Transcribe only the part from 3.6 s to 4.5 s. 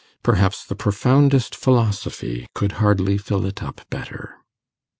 up better.